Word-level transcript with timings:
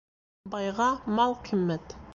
Байға 0.55 0.89
мал 1.21 1.39
ҡиммәт 1.51 1.99